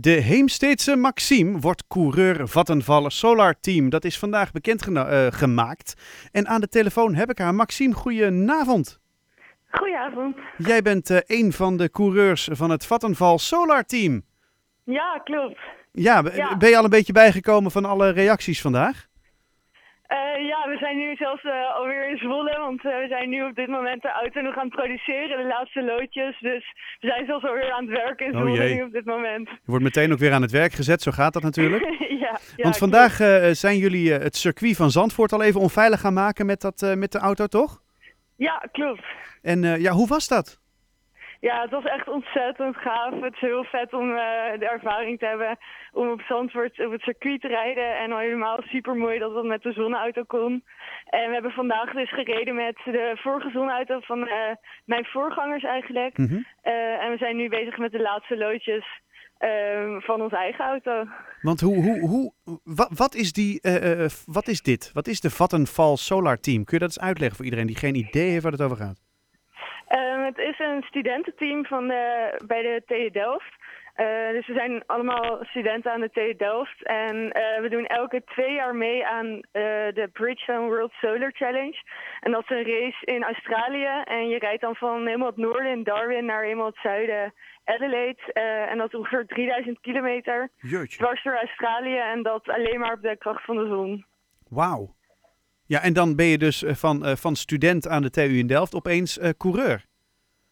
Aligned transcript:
De 0.00 0.10
Heemsteedse 0.10 0.96
Maxime 0.96 1.58
wordt 1.58 1.86
coureur 1.88 2.48
Vattenval 2.48 3.10
Solar 3.10 3.60
Team. 3.60 3.88
Dat 3.88 4.04
is 4.04 4.18
vandaag 4.18 4.52
bekend 4.52 4.88
uh, 4.88 5.26
gemaakt. 5.30 5.94
En 6.32 6.48
aan 6.48 6.60
de 6.60 6.68
telefoon 6.68 7.14
heb 7.14 7.30
ik 7.30 7.38
haar. 7.38 7.54
Maxime, 7.54 7.94
goedenavond. 7.94 9.00
Goedenavond. 9.70 10.36
Jij 10.58 10.82
bent 10.82 11.10
uh, 11.10 11.18
een 11.26 11.52
van 11.52 11.76
de 11.76 11.90
coureurs 11.90 12.48
van 12.52 12.70
het 12.70 12.86
Vattenval 12.86 13.38
Solar 13.38 13.84
Team. 13.84 14.22
Ja, 14.84 15.20
klopt. 15.24 15.58
Ja, 15.92 16.22
ja, 16.34 16.56
ben 16.56 16.68
je 16.68 16.76
al 16.76 16.84
een 16.84 16.90
beetje 16.90 17.12
bijgekomen 17.12 17.70
van 17.70 17.84
alle 17.84 18.10
reacties 18.10 18.60
vandaag? 18.60 19.07
Uh, 20.38 20.46
ja, 20.46 20.68
we 20.68 20.76
zijn 20.78 20.96
nu 20.96 21.16
zelfs 21.16 21.44
uh, 21.44 21.74
alweer 21.74 22.10
in 22.10 22.16
Zwolle, 22.16 22.58
want 22.58 22.84
uh, 22.84 22.98
we 22.98 23.06
zijn 23.08 23.28
nu 23.28 23.44
op 23.44 23.54
dit 23.54 23.68
moment 23.68 24.02
de 24.02 24.10
auto 24.10 24.40
nog 24.40 24.56
aan 24.56 24.64
het 24.66 24.74
produceren, 24.74 25.36
de 25.42 25.46
laatste 25.46 25.82
loodjes. 25.82 26.38
Dus 26.40 26.64
we 27.00 27.06
zijn 27.06 27.26
zelfs 27.26 27.44
alweer 27.44 27.72
aan 27.72 27.86
het 27.86 27.96
werken 27.96 28.26
in 28.26 28.32
oh 28.32 28.40
Zwolle 28.40 28.64
oh 28.64 28.74
nu 28.74 28.82
op 28.82 28.92
dit 28.92 29.04
moment. 29.04 29.48
Je 29.48 29.58
wordt 29.64 29.84
meteen 29.84 30.12
ook 30.12 30.18
weer 30.18 30.32
aan 30.32 30.42
het 30.42 30.50
werk 30.50 30.72
gezet, 30.72 31.02
zo 31.02 31.10
gaat 31.10 31.32
dat 31.32 31.42
natuurlijk. 31.42 31.82
ja, 32.24 32.38
ja, 32.56 32.62
Want 32.62 32.76
vandaag 32.76 33.16
zijn 33.56 33.76
jullie 33.76 34.12
het 34.12 34.36
circuit 34.36 34.76
van 34.76 34.90
Zandvoort 34.90 35.32
al 35.32 35.42
even 35.42 35.60
onveilig 35.60 36.00
gaan 36.00 36.14
maken 36.14 36.46
met, 36.46 36.60
dat, 36.60 36.94
met 36.96 37.12
de 37.12 37.18
auto, 37.18 37.46
toch? 37.46 37.80
Ja, 38.36 38.68
klopt. 38.72 39.04
En 39.42 39.80
ja, 39.80 39.92
hoe 39.92 40.08
was 40.08 40.28
dat? 40.28 40.60
Ja, 41.40 41.60
het 41.62 41.70
was 41.70 41.84
echt 41.84 42.08
ontzettend 42.08 42.76
gaaf. 42.76 43.20
Het 43.20 43.34
is 43.34 43.40
heel 43.40 43.64
vet 43.64 43.92
om 43.92 44.10
uh, 44.10 44.16
de 44.58 44.68
ervaring 44.68 45.18
te 45.18 45.26
hebben 45.26 45.58
om 45.92 46.10
op 46.10 46.20
Zandvoort 46.20 46.84
op 46.86 46.92
het 46.92 47.00
circuit 47.00 47.40
te 47.40 47.48
rijden. 47.48 47.98
En 47.98 48.12
al 48.12 48.18
helemaal 48.18 48.58
super 48.62 48.96
mooi 48.96 49.18
dat 49.18 49.34
het 49.34 49.44
met 49.44 49.62
de 49.62 49.72
zonneauto 49.72 50.22
kon. 50.22 50.64
En 51.04 51.26
we 51.26 51.32
hebben 51.32 51.50
vandaag 51.50 51.92
dus 51.92 52.12
gereden 52.12 52.54
met 52.54 52.76
de 52.84 53.12
vorige 53.14 53.50
zonneauto 53.50 54.00
van 54.00 54.18
uh, 54.18 54.34
mijn 54.84 55.04
voorgangers 55.04 55.64
eigenlijk. 55.64 56.18
Mm 56.18 56.26
-hmm. 56.26 56.46
uh, 56.64 57.02
en 57.02 57.10
we 57.10 57.16
zijn 57.18 57.36
nu 57.36 57.48
bezig 57.48 57.78
met 57.78 57.92
de 57.92 58.00
laatste 58.00 58.36
loodjes 58.36 59.00
van 59.98 60.22
onze 60.22 60.36
eigen 60.36 60.64
auto. 60.64 61.04
Want 61.42 61.60
hoe, 61.60 61.82
hoe, 61.82 62.00
hoe, 62.00 62.32
wat, 62.64 62.88
wat 62.94 63.14
is 63.14 63.32
die, 63.32 63.60
wat 64.26 64.48
is 64.48 64.62
dit? 64.62 64.90
Wat 64.94 65.06
is 65.06 65.20
de 65.20 65.30
Vattenfall 65.30 65.96
Solar 65.96 66.40
Team? 66.40 66.64
Kun 66.64 66.78
je 66.78 66.84
dat 66.84 66.96
eens 66.96 67.06
uitleggen 67.06 67.36
voor 67.36 67.44
iedereen 67.44 67.66
die 67.66 67.76
geen 67.76 67.94
idee 67.94 68.30
heeft 68.30 68.42
waar 68.42 68.52
het 68.52 68.62
over 68.62 68.76
gaat? 68.76 69.07
Um, 69.88 70.24
het 70.24 70.38
is 70.38 70.58
een 70.58 70.82
studententeam 70.82 71.64
van 71.64 71.88
de, 71.88 72.34
bij 72.46 72.62
de 72.62 72.82
TU 72.86 73.10
Delft. 73.10 73.56
Uh, 73.96 74.30
dus 74.30 74.46
we 74.46 74.52
zijn 74.52 74.82
allemaal 74.86 75.38
studenten 75.42 75.92
aan 75.92 76.00
de 76.00 76.10
TU 76.10 76.36
Delft. 76.36 76.82
En 76.82 77.16
uh, 77.16 77.60
we 77.60 77.68
doen 77.68 77.86
elke 77.86 78.22
twee 78.24 78.54
jaar 78.54 78.74
mee 78.74 79.06
aan 79.06 79.26
uh, 79.26 79.42
de 79.98 80.08
Bridgestone 80.12 80.66
World 80.66 80.92
Solar 80.92 81.32
Challenge. 81.32 81.82
En 82.20 82.32
dat 82.32 82.42
is 82.42 82.48
een 82.48 82.64
race 82.64 83.04
in 83.04 83.24
Australië. 83.24 84.02
En 84.04 84.28
je 84.28 84.38
rijdt 84.38 84.60
dan 84.60 84.74
van 84.74 85.06
helemaal 85.06 85.26
het 85.26 85.36
noorden 85.36 85.72
in 85.72 85.82
Darwin 85.82 86.24
naar 86.24 86.42
helemaal 86.42 86.66
het 86.66 86.78
zuiden 86.82 87.34
Adelaide. 87.64 88.32
en 88.70 88.78
dat 88.78 88.86
is 88.92 88.98
ongeveer 88.98 89.26
3000 89.26 89.80
kilometer. 89.80 90.50
Jeetje. 90.56 90.98
Dwars 90.98 91.22
door 91.22 91.38
Australië. 91.38 91.98
En 91.98 92.22
dat 92.22 92.48
alleen 92.48 92.80
maar 92.80 92.92
op 92.92 93.02
de 93.02 93.16
kracht 93.16 93.44
van 93.44 93.56
de 93.56 93.66
zon. 93.66 94.04
Wauw. 94.48 94.94
Ja, 95.68 95.82
en 95.82 95.92
dan 95.92 96.16
ben 96.16 96.26
je 96.26 96.38
dus 96.38 96.64
van, 96.66 97.06
uh, 97.06 97.16
van 97.16 97.36
student 97.36 97.88
aan 97.88 98.02
de 98.02 98.10
TU 98.10 98.38
in 98.38 98.46
Delft 98.46 98.74
opeens 98.74 99.18
uh, 99.18 99.28
coureur. 99.36 99.84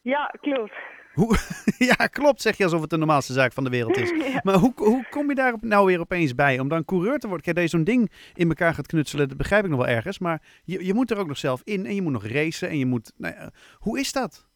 Ja, 0.00 0.34
klopt. 0.40 0.72
Hoe, 1.12 1.36
ja, 1.96 2.06
klopt, 2.06 2.42
zeg 2.42 2.56
je 2.56 2.64
alsof 2.64 2.80
het 2.80 2.90
de 2.90 2.96
normaalste 2.96 3.32
zaak 3.32 3.52
van 3.52 3.64
de 3.64 3.70
wereld 3.70 3.96
is. 3.96 4.10
ja. 4.32 4.40
Maar 4.42 4.54
hoe, 4.54 4.72
hoe 4.76 5.06
kom 5.10 5.28
je 5.28 5.34
daar 5.34 5.54
nou 5.60 5.86
weer 5.86 6.00
opeens 6.00 6.34
bij 6.34 6.58
om 6.58 6.68
dan 6.68 6.84
coureur 6.84 7.18
te 7.18 7.26
worden? 7.26 7.44
Kijk, 7.44 7.56
dat 7.56 7.64
je 7.64 7.70
zo'n 7.70 7.84
ding 7.84 8.10
in 8.34 8.48
elkaar 8.48 8.74
gaat 8.74 8.86
knutselen, 8.86 9.28
dat 9.28 9.36
begrijp 9.36 9.64
ik 9.64 9.70
nog 9.70 9.78
wel 9.78 9.88
ergens. 9.88 10.18
Maar 10.18 10.42
je, 10.64 10.84
je 10.84 10.94
moet 10.94 11.10
er 11.10 11.18
ook 11.18 11.28
nog 11.28 11.38
zelf 11.38 11.60
in 11.64 11.86
en 11.86 11.94
je 11.94 12.02
moet 12.02 12.12
nog 12.12 12.26
racen 12.26 12.68
en 12.68 12.78
je 12.78 12.86
moet... 12.86 13.12
Nou 13.16 13.34
ja, 13.34 13.50
hoe 13.78 13.98
is 13.98 14.12
dat? 14.12 14.48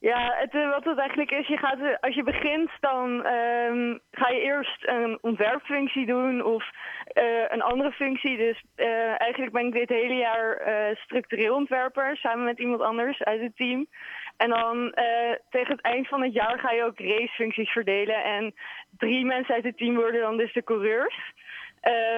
Ja, 0.00 0.34
het, 0.36 0.52
wat 0.52 0.84
het 0.84 0.98
eigenlijk 0.98 1.30
is, 1.30 1.46
je 1.46 1.56
gaat, 1.56 2.00
als 2.00 2.14
je 2.14 2.22
begint, 2.22 2.70
dan 2.80 3.26
um, 3.26 4.00
ga 4.10 4.28
je 4.28 4.40
eerst 4.40 4.86
een 4.86 5.18
ontwerpfunctie 5.20 6.06
doen 6.06 6.44
of 6.44 6.64
uh, 7.14 7.44
een 7.48 7.62
andere 7.62 7.92
functie. 7.92 8.36
Dus 8.36 8.62
eigenlijk 9.16 9.52
ben 9.52 9.66
ik 9.66 9.72
dit 9.72 9.88
hele 9.88 10.14
jaar 10.14 10.60
structureel 10.96 11.54
ontwerper, 11.54 12.16
samen 12.16 12.44
met 12.44 12.58
iemand 12.58 12.80
anders 12.80 13.22
uit 13.22 13.40
het 13.40 13.56
team. 13.56 13.86
En 14.36 14.48
dan 14.48 14.94
tegen 15.50 15.72
het 15.72 15.80
eind 15.80 16.08
van 16.08 16.22
het 16.22 16.32
jaar 16.32 16.58
ga 16.58 16.72
je 16.72 16.84
ook 16.84 17.00
racefuncties 17.00 17.70
verdelen. 17.70 18.24
En 18.24 18.54
drie 18.98 19.24
mensen 19.24 19.54
uit 19.54 19.64
het 19.64 19.76
team 19.76 19.94
worden 19.94 20.20
dan 20.20 20.36
dus 20.36 20.52
de 20.52 20.64
coureurs. 20.64 21.32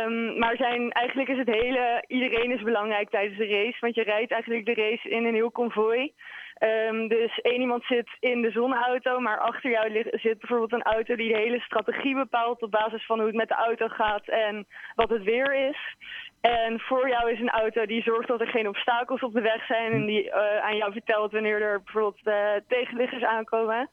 Um, 0.05 0.39
maar 0.39 0.57
zijn, 0.57 0.93
eigenlijk 0.93 1.29
is 1.29 1.39
het 1.39 1.51
hele, 1.51 2.05
iedereen 2.07 2.51
is 2.51 2.63
belangrijk 2.63 3.11
tijdens 3.11 3.39
de 3.39 3.47
race. 3.47 3.77
Want 3.81 3.95
je 3.95 4.03
rijdt 4.03 4.33
eigenlijk 4.33 4.67
de 4.67 4.75
race 4.75 5.09
in 5.09 5.25
een 5.25 5.35
heel 5.35 5.51
konvooi. 5.51 6.13
Um, 6.61 7.09
dus 7.09 7.39
één 7.41 7.61
iemand 7.61 7.85
zit 7.85 8.09
in 8.21 8.43
de 8.43 8.51
zonneauto, 8.51 9.21
maar 9.21 9.39
achter 9.39 9.71
jou 9.71 10.05
zit 10.11 10.39
bijvoorbeeld 10.39 10.73
een 10.73 10.93
auto 10.93 11.17
die 11.17 11.33
de 11.33 11.39
hele 11.39 11.61
strategie 11.61 12.15
bepaalt 12.15 12.63
op 12.63 12.71
basis 12.71 13.07
van 13.07 13.19
hoe 13.19 13.27
het 13.27 13.37
met 13.37 13.49
de 13.49 13.55
auto 13.55 13.89
gaat 13.89 14.29
en 14.29 14.67
wat 14.95 15.11
het 15.11 15.23
weer 15.23 15.55
is. 15.55 15.97
En 16.41 16.81
voor 16.81 17.09
jou 17.09 17.31
is 17.33 17.41
een 17.41 17.51
auto 17.51 17.87
die 17.87 18.03
zorgt 18.03 18.29
dat 18.29 18.41
er 18.41 18.47
geen 18.47 18.69
obstakels 18.69 19.21
op 19.21 19.33
de 19.33 19.41
weg 19.41 19.67
zijn 19.67 19.93
en 19.93 20.07
die 20.07 20.25
uh, 20.25 20.57
aan 20.57 20.77
jou 20.77 20.93
vertelt 20.93 21.33
wanneer 21.33 21.63
er 21.63 21.83
bijvoorbeeld 21.83 22.21
uh, 22.25 22.51
tegenliggers 22.69 23.23
aankomen. 23.23 23.91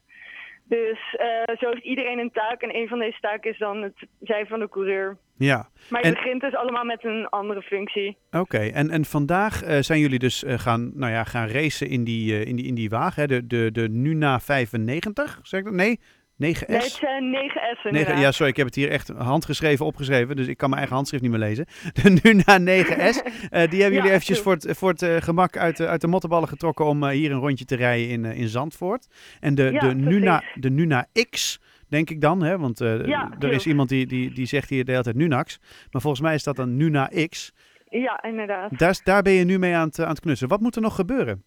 Dus 0.67 0.99
uh, 1.19 1.55
zo 1.57 1.69
heeft 1.69 1.83
iedereen 1.83 2.19
een 2.19 2.31
taak 2.31 2.61
en 2.61 2.75
een 2.75 2.87
van 2.87 2.99
deze 2.99 3.19
taken 3.19 3.51
is 3.51 3.57
dan 3.57 3.81
het 3.81 4.07
zijn 4.21 4.47
van 4.47 4.59
de 4.59 4.69
coureur. 4.69 5.17
Ja. 5.37 5.69
Maar 5.89 6.05
je 6.05 6.13
begint 6.13 6.41
dus 6.41 6.55
allemaal 6.55 6.83
met 6.83 7.03
een 7.03 7.27
andere 7.29 7.61
functie. 7.61 8.17
Oké, 8.31 8.57
en, 8.57 8.89
en 8.89 9.05
vandaag 9.05 9.67
uh, 9.67 9.77
zijn 9.79 9.99
jullie 9.99 10.19
dus 10.19 10.43
uh, 10.43 10.59
gaan, 10.59 10.91
nou 10.93 11.11
ja, 11.11 11.23
gaan 11.23 11.47
racen 11.47 11.87
in 11.89 12.03
die, 12.03 12.33
uh, 12.33 12.45
in 12.45 12.55
die, 12.55 12.65
in 12.65 12.75
die 12.75 12.89
wagen, 12.89 13.21
hè? 13.21 13.27
De, 13.27 13.47
de, 13.47 13.71
de 13.71 13.89
Nuna 13.89 14.39
95, 14.39 15.39
zeg 15.43 15.59
ik 15.59 15.65
dat? 15.65 15.75
Nee, 15.75 15.99
9S? 15.99 16.37
Nee, 16.37 16.53
het 16.65 16.83
is 16.83 16.99
9S 16.99 17.91
9, 17.91 18.19
Ja, 18.19 18.31
sorry, 18.31 18.51
ik 18.51 18.57
heb 18.57 18.65
het 18.65 18.75
hier 18.75 18.89
echt 18.89 19.07
handgeschreven 19.07 19.85
opgeschreven, 19.85 20.35
dus 20.35 20.47
ik 20.47 20.57
kan 20.57 20.67
mijn 20.69 20.79
eigen 20.79 20.95
handschrift 20.95 21.23
niet 21.23 21.31
meer 21.31 21.41
lezen. 21.41 21.65
De 22.03 22.19
Nuna 22.23 22.59
9S, 22.59 23.23
die 23.49 23.81
hebben 23.81 23.91
jullie 23.93 24.03
ja, 24.03 24.05
eventjes 24.05 24.39
voor 24.39 24.53
het, 24.53 24.77
voor 24.77 24.89
het 24.89 25.23
gemak 25.23 25.57
uit, 25.57 25.81
uit 25.81 26.01
de 26.01 26.07
mottenballen 26.07 26.47
getrokken 26.47 26.85
om 26.85 27.07
hier 27.07 27.31
een 27.31 27.39
rondje 27.39 27.65
te 27.65 27.75
rijden 27.75 28.09
in, 28.09 28.25
in 28.25 28.47
Zandvoort. 28.47 29.07
En 29.39 29.55
de, 29.55 29.69
ja, 29.71 29.79
de, 29.79 29.95
Nuna, 29.95 30.43
de 30.53 30.69
Nuna 30.69 31.07
X 31.29 31.59
denk 31.97 32.09
ik 32.09 32.21
dan. 32.21 32.43
Hè? 32.43 32.57
Want 32.57 32.81
uh, 32.81 33.05
ja, 33.05 33.31
er 33.39 33.51
is 33.51 33.67
iemand 33.67 33.89
die, 33.89 34.05
die, 34.05 34.31
die 34.31 34.45
zegt 34.45 34.69
hier 34.69 34.85
de 34.85 34.91
hele 34.91 35.03
tijd 35.03 35.15
Nunax. 35.15 35.59
Maar 35.91 36.01
volgens 36.01 36.21
mij 36.21 36.33
is 36.33 36.43
dat 36.43 36.55
dan 36.55 36.77
Nuna 36.77 37.05
X. 37.29 37.53
Ja, 37.89 38.23
inderdaad. 38.23 38.79
Daar, 38.79 38.99
daar 39.03 39.21
ben 39.21 39.33
je 39.33 39.45
nu 39.45 39.59
mee 39.59 39.75
aan 39.75 39.87
het, 39.87 39.99
aan 39.99 40.15
het 40.15 40.19
knussen. 40.19 40.47
Wat 40.47 40.61
moet 40.61 40.75
er 40.75 40.81
nog 40.81 40.95
gebeuren? 40.95 41.43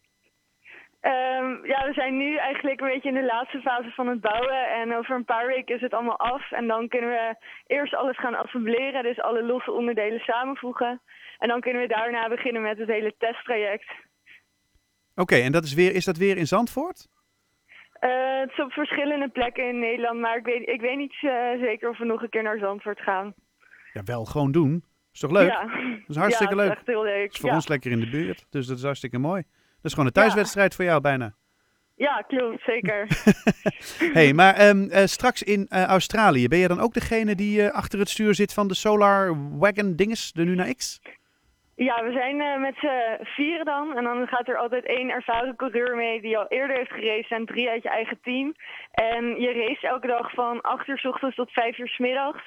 Um, 1.02 1.66
ja, 1.72 1.86
we 1.88 1.92
zijn 1.92 2.16
nu 2.16 2.36
eigenlijk 2.36 2.80
een 2.80 2.92
beetje 2.92 3.08
in 3.08 3.20
de 3.20 3.24
laatste 3.34 3.60
fase 3.60 3.90
van 3.90 4.06
het 4.08 4.20
bouwen. 4.20 4.60
En 4.80 4.96
over 4.96 5.14
een 5.14 5.24
paar 5.34 5.46
weken 5.46 5.74
is 5.74 5.80
het 5.80 5.94
allemaal 5.94 6.18
af. 6.18 6.52
En 6.52 6.66
dan 6.66 6.88
kunnen 6.88 7.10
we 7.10 7.36
eerst 7.66 7.94
alles 7.94 8.18
gaan 8.18 8.34
assembleren. 8.34 9.02
Dus 9.02 9.20
alle 9.20 9.42
losse 9.42 9.72
onderdelen 9.72 10.20
samenvoegen. 10.20 11.00
En 11.38 11.48
dan 11.48 11.60
kunnen 11.60 11.82
we 11.82 11.88
daarna 11.88 12.28
beginnen 12.28 12.62
met 12.62 12.78
het 12.78 12.88
hele 12.88 13.14
testtraject. 13.18 13.90
Oké, 13.90 15.22
okay, 15.22 15.42
en 15.42 15.52
dat 15.52 15.64
is, 15.64 15.74
weer, 15.74 15.94
is 15.94 16.04
dat 16.04 16.16
weer 16.16 16.36
in 16.36 16.46
Zandvoort? 16.46 17.08
Uh, 18.00 18.40
het 18.40 18.50
is 18.50 18.60
op 18.64 18.72
verschillende 18.72 19.28
plekken 19.28 19.68
in 19.68 19.78
Nederland, 19.78 20.20
maar 20.20 20.36
ik 20.36 20.44
weet, 20.44 20.68
ik 20.68 20.80
weet 20.80 20.96
niet 20.96 21.22
uh, 21.22 21.30
zeker 21.60 21.88
of 21.88 21.98
we 21.98 22.04
nog 22.04 22.22
een 22.22 22.28
keer 22.28 22.42
naar 22.42 22.58
Zandvoort 22.58 23.00
gaan. 23.00 23.34
Ja, 23.92 24.02
wel 24.02 24.24
gewoon 24.24 24.52
doen. 24.52 24.84
Is 25.12 25.20
toch 25.20 25.30
leuk? 25.30 25.50
Ja. 25.50 25.62
Dat 25.62 26.08
is 26.08 26.16
hartstikke 26.16 26.54
ja, 26.54 26.60
leuk. 26.60 26.68
Dat 26.68 26.76
is 26.76 26.82
echt 26.82 26.86
heel 26.86 27.02
leuk. 27.02 27.22
Het 27.22 27.32
is 27.32 27.40
voor 27.40 27.48
ja. 27.48 27.54
ons 27.54 27.68
lekker 27.68 27.90
in 27.90 28.00
de 28.00 28.10
buurt, 28.10 28.46
dus 28.50 28.66
dat 28.66 28.76
is 28.76 28.82
hartstikke 28.82 29.18
mooi. 29.18 29.42
Dat 29.42 29.84
is 29.84 29.90
gewoon 29.90 30.06
een 30.06 30.12
thuiswedstrijd 30.12 30.74
voor 30.74 30.84
jou 30.84 31.00
bijna. 31.00 31.34
Ja, 31.94 32.24
klopt, 32.26 32.62
zeker. 32.62 33.06
hey, 34.18 34.32
maar 34.32 34.68
um, 34.68 34.82
uh, 34.82 35.04
straks 35.04 35.42
in 35.42 35.68
Australië, 35.68 36.48
ben 36.48 36.58
je 36.58 36.68
dan 36.68 36.80
ook 36.80 36.94
degene 36.94 37.34
die 37.34 37.68
achter 37.68 37.98
het 37.98 38.08
stuur 38.08 38.34
zit 38.34 38.54
van 38.54 38.68
de 38.68 38.74
Solar 38.74 39.36
Wagon 39.58 39.96
dinges, 39.96 40.32
de 40.32 40.44
Nuna 40.44 40.72
X? 40.72 41.00
Ja, 41.78 42.04
we 42.04 42.12
zijn 42.12 42.40
uh, 42.40 42.60
met 42.60 42.74
z'n 42.76 43.24
vieren 43.24 43.64
dan. 43.64 43.96
En 43.96 44.04
dan 44.04 44.26
gaat 44.26 44.48
er 44.48 44.56
altijd 44.56 44.86
één 44.86 45.10
ervaren 45.10 45.56
coureur 45.56 45.96
mee 45.96 46.20
die 46.20 46.38
al 46.38 46.46
eerder 46.48 46.76
heeft 46.76 46.92
geraced 46.92 47.30
en 47.30 47.46
drie 47.46 47.68
uit 47.68 47.82
je 47.82 47.88
eigen 47.88 48.18
team. 48.22 48.54
En 48.92 49.40
je 49.40 49.52
race 49.52 49.88
elke 49.88 50.06
dag 50.06 50.30
van 50.30 50.60
8 50.60 50.88
uur 50.88 50.98
s 50.98 51.04
ochtends 51.04 51.36
tot 51.36 51.52
5 51.52 51.78
uur 51.78 51.88
s 51.88 51.98
middags. 51.98 52.42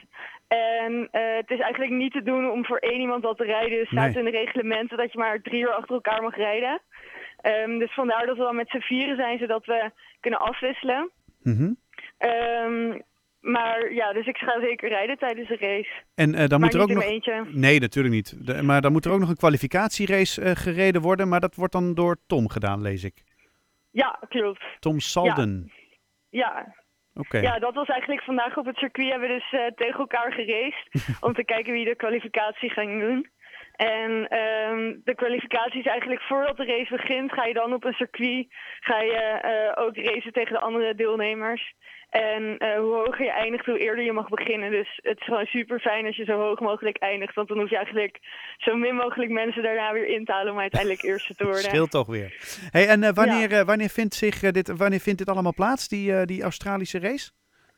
En 0.48 0.94
uh, 0.94 1.07
het 1.12 1.50
is 1.50 1.60
eigenlijk 1.60 1.92
niet 1.92 2.12
te 2.12 2.24
doen 2.24 2.51
om 2.51 2.66
voor 2.66 2.78
één 2.78 3.00
iemand 3.00 3.25
al 3.25 3.36
te 3.36 3.44
rijden. 3.44 3.80
Het 3.80 3.88
staat 3.88 4.13
Nee. 4.13 4.18
in 4.18 4.31
de 4.31 4.38
reglementen 4.38 4.98
dat 4.98 5.12
je 5.12 5.18
maar 5.18 5.42
drie 5.42 5.62
uur 5.62 5.74
achter 5.74 5.95
elkaar 5.95 6.22
mag 6.22 6.36
rijden. 6.36 6.81
Um, 7.42 7.80
dus 7.80 7.94
vandaar 7.94 8.25
dat 8.25 8.38
we 8.38 8.44
dan 8.44 8.56
met 8.56 8.69
z'n 8.69 8.80
vieren 8.80 9.16
zijn, 9.16 9.38
zodat 9.38 9.66
we 9.66 9.92
kunnen 10.19 10.39
afwisselen. 10.39 11.10
Um, 12.19 13.01
maar 13.41 13.93
ja, 13.93 14.13
dus 14.13 14.25
ik 14.27 14.38
ga 14.38 14.59
zeker 14.61 14.89
rijden 14.89 15.17
tijdens 15.17 15.47
de 15.47 15.57
race. 15.57 15.89
En 16.15 16.35
eh, 16.35 16.47
dan 16.47 16.59
moet 16.59 16.73
er 16.73 16.81
ook 16.81 16.89
nog. 16.93 17.03
eentje. 17.03 17.45
Nee, 17.47 17.79
natuurlijk 17.79 18.13
niet. 18.13 18.45
De- 18.47 18.61
maar 18.63 18.81
dan 18.81 18.91
moet 18.91 19.05
er 19.05 19.11
ook 19.11 19.19
nog 19.19 19.29
een 19.29 19.35
kwalificatierace 19.38 20.41
eh, 20.41 20.51
gereden 20.55 21.01
worden. 21.01 21.27
Maar 21.29 21.39
dat 21.39 21.55
wordt 21.55 21.73
dan 21.73 21.93
door 21.93 22.15
Tom 22.27 22.49
gedaan, 22.49 22.81
lees 22.81 23.03
ik. 23.03 23.23
Ja, 23.91 24.19
klopt. 24.29 24.63
Tom 24.79 24.99
Salden. 24.99 25.71
Ja, 26.29 26.75
Oké. 27.13 27.38
ja, 27.39 27.59
dat 27.59 27.73
was 27.73 27.88
eigenlijk 27.88 28.23
vandaag 28.23 28.57
op 28.57 28.65
het 28.65 28.77
circuit. 28.77 29.09
Hebben 29.09 29.27
we 29.29 29.33
dus 29.35 29.59
eh, 29.59 29.67
tegen 29.75 29.99
elkaar 29.99 30.31
geraced. 30.33 31.05
om 31.25 31.33
te 31.33 31.43
kijken 31.43 31.73
wie 31.73 31.85
de 31.85 31.95
kwalificatie 31.95 32.69
ging 32.69 33.01
doen. 33.01 33.29
En 33.81 34.28
ehm, 34.28 34.95
de 35.04 35.16
kwalificatie 35.16 35.80
is 35.80 35.86
eigenlijk 35.86 36.22
voordat 36.22 36.57
de 36.57 36.66
race 36.66 36.95
begint, 36.95 37.31
ga 37.31 37.45
je 37.45 37.54
dan 37.54 37.74
op 37.74 37.83
een 37.83 37.94
circuit 37.94 38.48
ga 38.80 39.01
je, 39.01 39.13
eh, 39.13 39.83
ook 39.83 39.95
racen 39.95 40.33
tegen 40.33 40.54
de 40.54 40.60
andere 40.60 40.95
deelnemers. 40.95 41.74
En 42.10 42.57
eh, 42.57 42.80
hoe 42.80 42.94
hoger 42.94 43.24
je 43.24 43.31
eindigt, 43.31 43.66
hoe 43.66 43.80
eerder 43.80 44.04
je 44.04 44.12
mag 44.12 44.30
beginnen. 44.30 44.72
Dus 44.72 45.00
het 45.04 45.19
is 45.19 45.25
gewoon 45.25 45.45
super 45.45 45.80
fijn 45.80 46.06
als 46.06 46.16
je 46.16 46.24
zo 46.24 46.39
hoog 46.39 46.60
mogelijk 46.60 46.98
eindigt. 46.98 47.36
Want 47.36 47.48
dan 47.48 47.60
hoef 47.60 47.69
je 47.69 47.75
eigenlijk 47.75 48.19
zo 48.57 48.75
min 48.75 48.95
mogelijk 48.95 49.31
mensen 49.31 49.63
daarna 49.63 49.94
weer 49.94 50.07
in 50.07 50.25
te 50.25 50.31
halen 50.31 50.54
om 50.54 50.60
uiteindelijk 50.60 51.04
eerste 51.12 51.36
te 51.36 51.44
worden. 51.44 51.62
Scheelt 51.62 51.92
toch 51.92 52.07
weer. 52.07 52.36
Hey, 52.72 52.88
en 52.88 53.04
eh, 53.04 53.13
wanneer, 53.13 53.66
wanneer, 53.66 53.89
vindt 53.89 54.13
zich, 54.13 54.39
dit, 54.39 54.77
wanneer 54.77 55.00
vindt 55.00 55.19
dit 55.19 55.30
allemaal 55.30 55.54
plaats, 55.54 55.88
die, 55.88 56.25
die 56.25 56.44
Australische 56.44 57.00
race? 57.00 57.31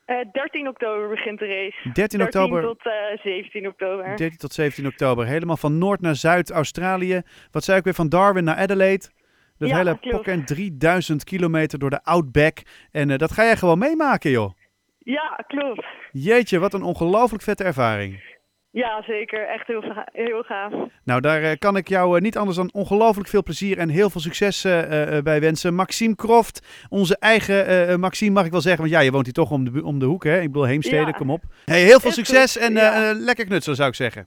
13 0.06 0.68
oktober 0.68 1.08
begint 1.08 1.38
de 1.38 1.46
race. 1.46 1.92
13 1.92 2.22
oktober. 2.22 2.62
tot 2.62 2.82
17 3.22 3.66
oktober. 3.66 4.16
13 4.16 4.38
tot 4.38 4.52
17 4.52 4.86
oktober. 4.86 5.26
Helemaal 5.26 5.56
van 5.56 5.78
Noord 5.78 6.00
naar 6.00 6.14
Zuid 6.14 6.50
Australië. 6.50 7.22
Wat 7.50 7.64
zei 7.64 7.78
ik 7.78 7.84
weer? 7.84 7.94
Van 7.94 8.08
Darwin 8.08 8.44
naar 8.44 8.56
Adelaide. 8.56 9.06
Dat 9.58 9.68
Ja, 9.68 9.76
hele 9.76 9.98
pokken 10.10 10.44
3000 10.44 11.24
kilometer 11.24 11.78
door 11.78 11.90
de 11.90 12.02
Outback. 12.02 12.62
En 12.90 13.10
eh, 13.10 13.18
dat 13.18 13.32
ga 13.32 13.44
jij 13.44 13.56
gewoon 13.56 13.78
meemaken, 13.78 14.30
joh. 14.30 14.50
Ja, 14.98 15.44
klopt. 15.46 15.84
Jeetje, 16.12 16.58
wat 16.58 16.74
een 16.74 16.82
ongelooflijk 16.82 17.42
vette 17.42 17.64
ervaring. 17.64 18.33
Ja, 18.74 19.02
zeker. 19.02 19.48
Echt 19.48 19.66
heel, 19.66 19.82
heel 20.12 20.42
gaaf. 20.42 20.72
Nou, 21.04 21.20
daar 21.20 21.42
eh, 21.42 21.58
kan 21.58 21.76
ik 21.76 21.88
jou 21.88 22.16
eh, 22.16 22.22
niet 22.22 22.36
anders 22.36 22.56
dan 22.56 22.70
ongelooflijk 22.72 23.28
veel 23.28 23.42
plezier 23.42 23.78
en 23.78 23.88
heel 23.88 24.10
veel 24.10 24.20
succes 24.20 24.64
eh, 24.64 25.18
bij 25.22 25.40
wensen. 25.40 25.74
Maxime 25.74 26.14
Croft, 26.14 26.86
onze 26.88 27.16
eigen 27.18 28.00
Maxime 28.00 28.32
mag 28.32 28.44
ik 28.44 28.50
wel 28.50 28.60
zeggen, 28.60 28.80
want 28.80 28.94
ja, 28.94 29.00
je 29.00 29.10
woont 29.10 29.24
hier 29.24 29.34
toch 29.34 29.50
om 29.50 29.72
de, 29.72 29.84
om 29.84 29.98
de 29.98 30.04
hoek, 30.04 30.24
hè? 30.24 30.40
Ik 30.40 30.46
bedoel, 30.46 30.64
Heemstede, 30.66 31.06
Ja. 31.06 31.10
kom 31.10 31.30
op. 31.30 31.42
Hey, 31.64 31.82
heel 31.82 32.00
veel 32.00 32.10
succes 32.10 32.52
goed, 32.52 32.62
en 32.62 32.72
ja. 32.72 33.12
lekker 33.12 33.44
knutselen, 33.44 33.76
zou 33.76 33.88
ik 33.88 33.94
zeggen. 33.94 34.26